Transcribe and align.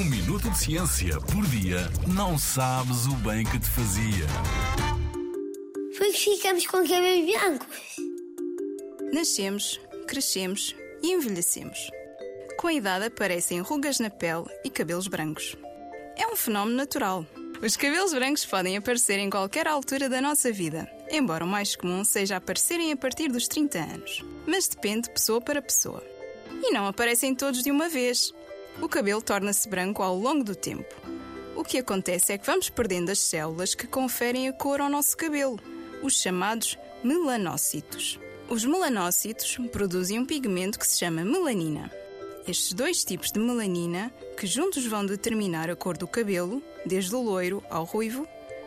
Um 0.00 0.04
minuto 0.04 0.48
de 0.48 0.58
ciência 0.58 1.20
por 1.20 1.46
dia 1.48 1.86
não 2.06 2.38
sabes 2.38 3.04
o 3.04 3.14
bem 3.16 3.44
que 3.44 3.58
te 3.58 3.68
fazia. 3.68 4.26
Foi 5.94 6.10
que 6.10 6.36
ficamos 6.36 6.66
com 6.66 6.78
cabelos 6.88 7.30
brancos. 7.30 7.96
Nascemos, 9.12 9.78
crescemos 10.08 10.74
e 11.02 11.12
envelhecemos. 11.12 11.90
Com 12.56 12.68
a 12.68 12.72
idade 12.72 13.04
aparecem 13.04 13.60
rugas 13.60 13.98
na 13.98 14.08
pele 14.08 14.46
e 14.64 14.70
cabelos 14.70 15.06
brancos. 15.06 15.54
É 16.16 16.26
um 16.26 16.34
fenómeno 16.34 16.78
natural. 16.78 17.26
Os 17.62 17.76
cabelos 17.76 18.14
brancos 18.14 18.46
podem 18.46 18.78
aparecer 18.78 19.18
em 19.18 19.28
qualquer 19.28 19.68
altura 19.68 20.08
da 20.08 20.22
nossa 20.22 20.50
vida, 20.50 20.90
embora 21.10 21.44
o 21.44 21.48
mais 21.48 21.76
comum 21.76 22.04
seja 22.04 22.36
aparecerem 22.36 22.90
a 22.90 22.96
partir 22.96 23.28
dos 23.28 23.46
30 23.46 23.78
anos. 23.78 24.24
Mas 24.46 24.66
depende 24.66 25.08
de 25.08 25.10
pessoa 25.10 25.42
para 25.42 25.60
pessoa. 25.60 26.02
E 26.62 26.72
não 26.72 26.86
aparecem 26.86 27.34
todos 27.34 27.62
de 27.62 27.70
uma 27.70 27.90
vez. 27.90 28.32
O 28.80 28.88
cabelo 28.88 29.22
torna-se 29.22 29.68
branco 29.68 30.02
ao 30.02 30.16
longo 30.16 30.44
do 30.44 30.54
tempo. 30.54 30.94
O 31.56 31.64
que 31.64 31.78
acontece 31.78 32.32
é 32.32 32.38
que 32.38 32.46
vamos 32.46 32.70
perdendo 32.70 33.10
as 33.10 33.18
células 33.18 33.74
que 33.74 33.86
conferem 33.86 34.48
a 34.48 34.52
cor 34.52 34.80
ao 34.80 34.88
nosso 34.88 35.16
cabelo, 35.16 35.58
os 36.02 36.20
chamados 36.20 36.78
melanócitos. 37.02 38.18
Os 38.48 38.64
melanócitos 38.64 39.58
produzem 39.70 40.18
um 40.18 40.26
pigmento 40.26 40.78
que 40.78 40.86
se 40.86 40.98
chama 40.98 41.24
melanina. 41.24 41.90
Estes 42.48 42.72
dois 42.72 43.04
tipos 43.04 43.30
de 43.30 43.38
melanina, 43.38 44.12
que 44.36 44.46
juntos 44.46 44.84
vão 44.86 45.04
determinar 45.06 45.70
a 45.70 45.76
cor 45.76 45.96
do 45.96 46.08
cabelo, 46.08 46.62
desde 46.84 47.14
o 47.14 47.22
loiro 47.22 47.62
ao 47.70 47.84
ruivo, 47.84 48.26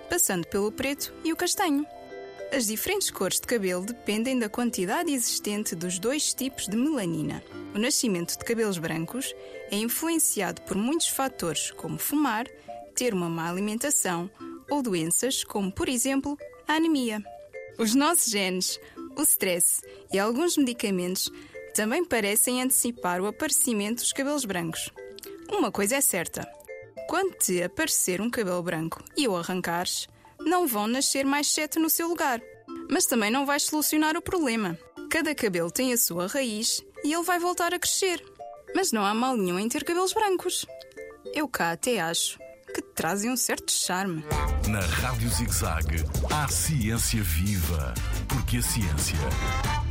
passando 0.09 0.48
pelo 0.48 0.71
preto 0.71 1.13
e 1.23 1.34
o 1.34 1.35
castanho. 1.35 1.85
As 2.55 2.67
diferentes 2.67 3.09
cores 3.09 3.39
de 3.39 3.48
cabelo 3.48 3.84
dependem 3.84 4.38
da 4.38 4.48
quantidade 4.48 5.12
existente 5.12 5.73
dos 5.73 5.98
dois 5.98 6.35
tipos 6.35 6.67
de 6.67 6.77
melanina. 6.77 7.43
O 7.73 7.79
nascimento 7.79 8.38
de 8.38 8.45
cabelos 8.45 8.77
brancos 8.77 9.34
é 9.71 9.76
influenciado 9.76 10.62
por 10.62 10.77
muitos 10.77 11.07
fatores, 11.07 11.71
como 11.71 11.98
fumar, 11.98 12.45
ter 12.93 13.12
uma 13.12 13.27
má 13.27 13.49
alimentação 13.49 14.29
ou 14.70 14.84
doenças, 14.84 15.43
como 15.43 15.71
por 15.71 15.90
exemplo 15.90 16.37
a 16.68 16.76
anemia. 16.76 17.24
Os 17.79 17.96
nossos 17.96 18.31
genes, 18.31 18.79
o 19.18 19.24
stress 19.24 19.81
e 20.13 20.20
alguns 20.20 20.55
medicamentos 20.55 21.31
também 21.74 22.05
parecem 22.05 22.62
antecipar 22.62 23.20
o 23.20 23.26
aparecimento 23.26 24.04
dos 24.04 24.13
cabelos 24.13 24.46
brancos. 24.46 24.91
Uma 25.51 25.71
coisa 25.71 25.96
é 25.96 26.01
certa: 26.01 26.48
quando 27.09 27.35
te 27.35 27.63
aparecer 27.63 28.21
um 28.21 28.29
cabelo 28.29 28.62
branco 28.62 29.04
e 29.18 29.27
o 29.27 29.35
arrancares, 29.35 30.07
não 30.39 30.67
vão 30.67 30.87
nascer 30.87 31.26
mais 31.26 31.48
sete 31.48 31.79
no 31.79 31.89
seu 31.89 32.07
lugar. 32.07 32.41
Mas 32.89 33.05
também 33.05 33.31
não 33.31 33.45
vais 33.45 33.63
solucionar 33.63 34.15
o 34.15 34.21
problema. 34.21 34.77
Cada 35.09 35.35
cabelo 35.35 35.71
tem 35.71 35.93
a 35.93 35.98
sua 35.98 36.27
raiz 36.27 36.81
e 37.03 37.13
ele 37.13 37.23
vai 37.23 37.40
voltar 37.40 37.73
a 37.73 37.79
crescer. 37.79 38.23
Mas 38.75 38.91
não 38.91 39.05
há 39.05 39.13
mal 39.13 39.37
nenhum 39.37 39.59
em 39.59 39.70
ter 39.70 39.84
cabelos 39.84 40.13
brancos. 40.13 40.65
Eu 41.34 41.48
cá 41.48 41.71
até 41.71 41.99
acho 41.99 42.37
que 42.73 42.81
trazem 42.81 43.29
um 43.29 43.37
certo 43.37 43.71
charme. 43.71 44.23
Na 44.67 44.79
Rádio 44.79 45.29
ZigZag, 45.29 46.03
há 46.31 46.47
ciência 46.47 47.21
viva, 47.21 47.93
porque 48.27 48.57
a 48.57 48.62
ciência 48.62 49.18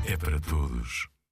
é 0.06 0.16
para 0.16 0.40
todos. 0.40 1.11